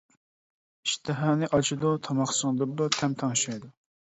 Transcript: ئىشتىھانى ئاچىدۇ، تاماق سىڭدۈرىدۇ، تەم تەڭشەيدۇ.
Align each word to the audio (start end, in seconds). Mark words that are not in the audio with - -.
ئىشتىھانى 0.87 1.49
ئاچىدۇ، 1.57 1.93
تاماق 2.09 2.35
سىڭدۈرىدۇ، 2.41 2.89
تەم 2.99 3.17
تەڭشەيدۇ. 3.25 3.71